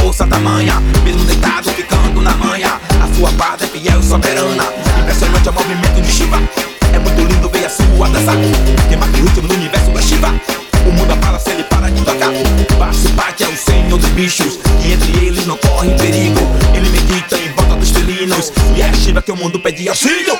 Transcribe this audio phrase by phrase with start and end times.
[0.00, 4.64] força tamanha Mesmo deitado ficando na manha A sua paz é fiel e soberana.
[5.00, 6.40] Impressionante é o movimento de Shiva.
[6.92, 8.32] É muito lindo ver a sua dança.
[8.88, 10.34] Quem marca o último no universo é Shiva.
[10.86, 12.30] O mundo para se ele para de tocar.
[12.78, 16.40] Basso bate é o senhor dos bichos E entre eles não corre perigo.
[16.74, 18.52] Ele medita em volta dos felinos.
[18.76, 20.34] E é a Shiva que o mundo pede auxílio.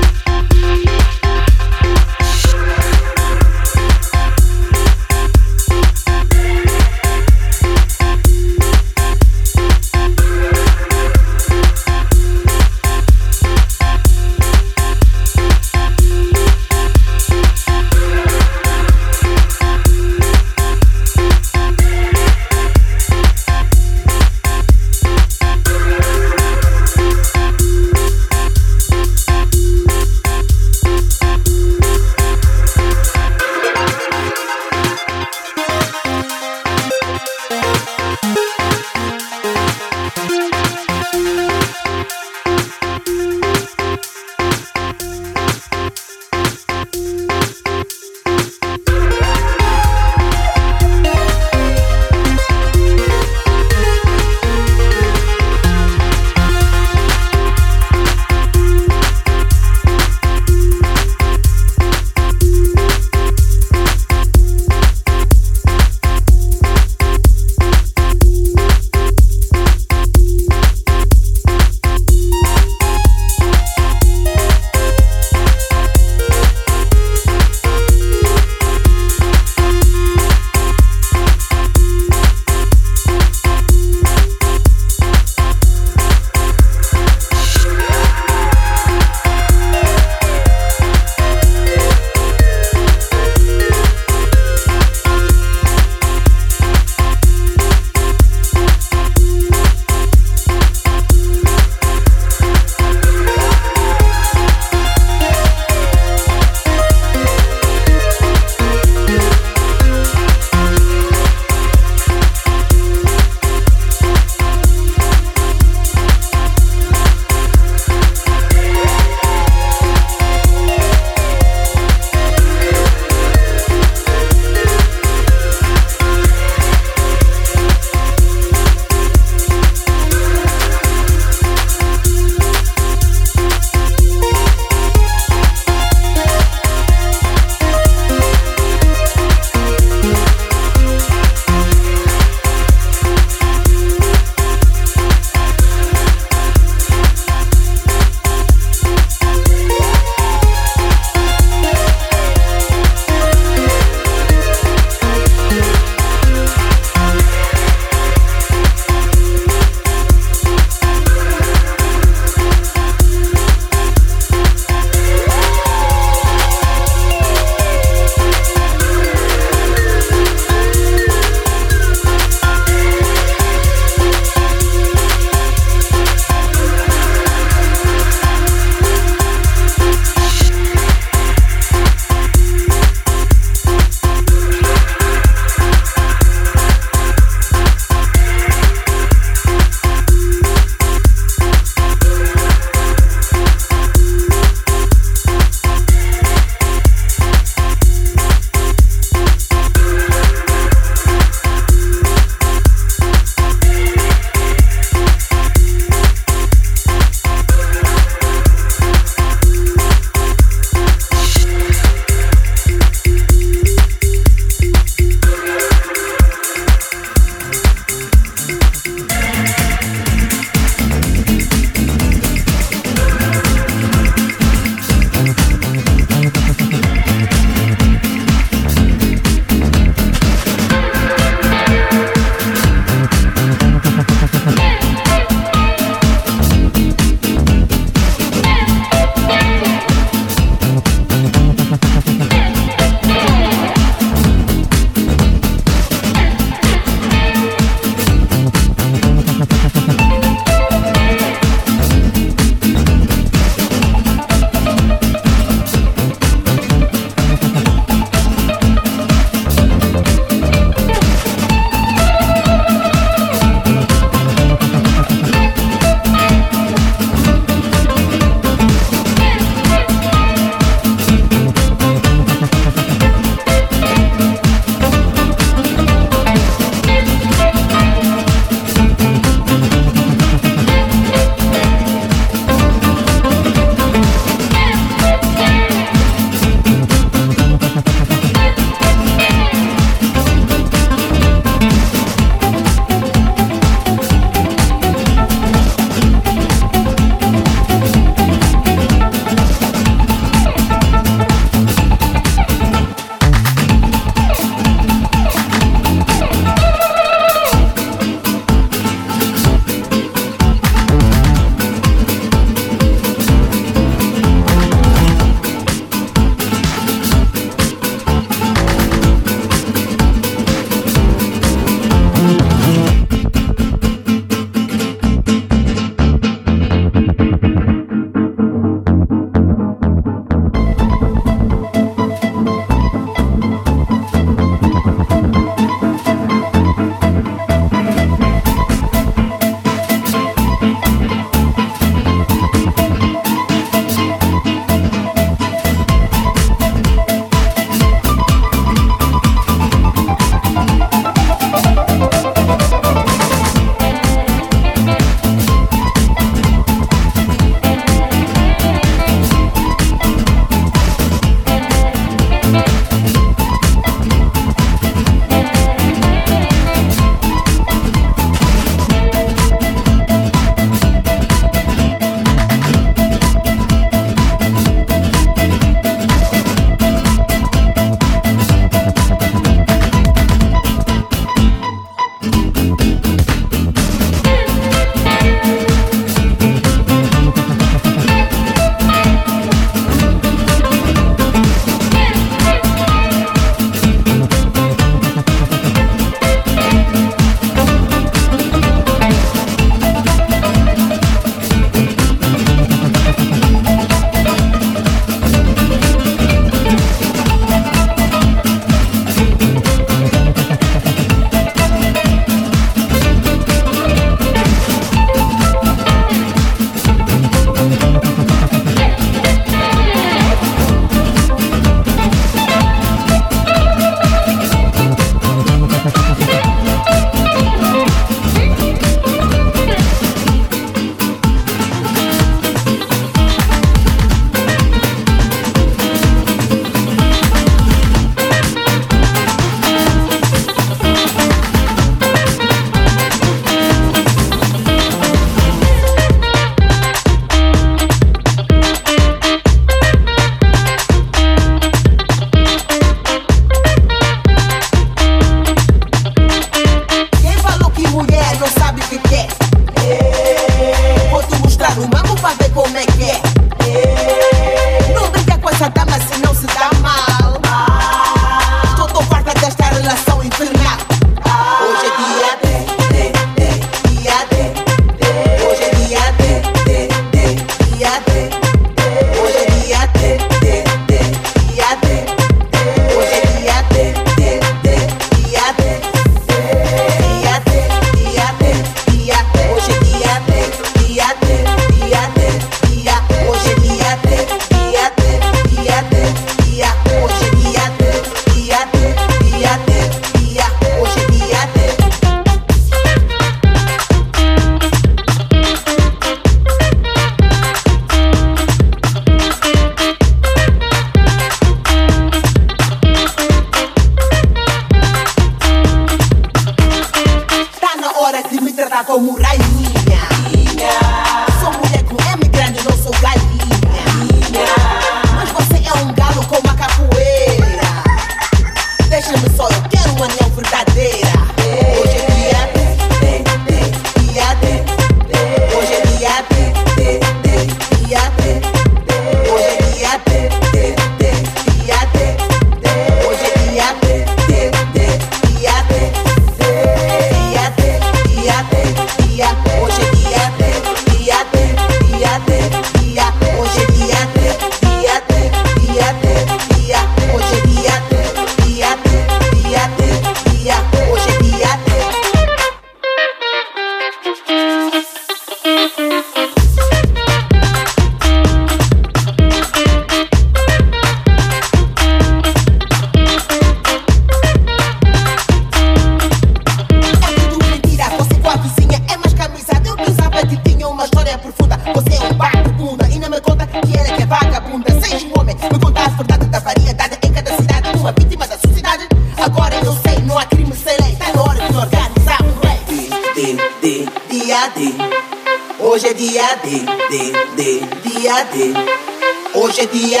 [598.34, 600.00] Hoy es día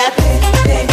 [0.64, 0.91] de, de.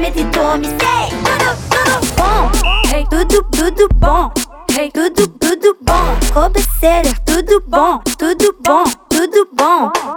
[0.00, 1.10] permitido me sei.
[1.10, 2.50] Tudo, tudo bom.
[2.90, 4.32] Hey, tudo, tudo bom.
[4.76, 6.16] Hey, tudo, tudo bom.
[6.32, 8.00] Cobecer, tudo bom.
[8.18, 10.13] Tudo bom, tudo bom.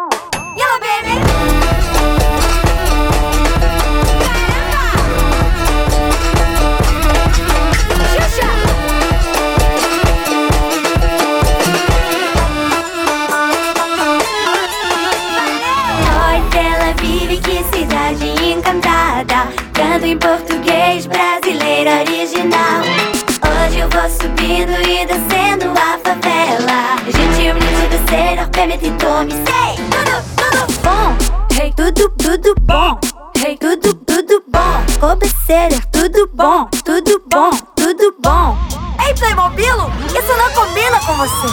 [28.58, 31.16] Bebe tome, sei tudo, tudo bom.
[31.56, 33.00] Hey, tudo, tudo bom.
[33.38, 34.84] Hey, tudo, tudo bom.
[35.00, 38.58] Cobecelha, tudo bom, tudo bom, tudo bom.
[39.06, 41.48] Ei, Playmobilo, isso não combina com você.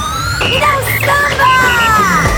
[0.48, 2.33] Me dá um samba!